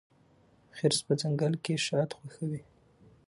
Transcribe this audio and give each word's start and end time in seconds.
خرس 0.77 0.99
په 1.07 1.13
ځنګل 1.21 1.53
کې 1.63 1.73
شات 1.85 2.11
خوښوي. 2.17 2.61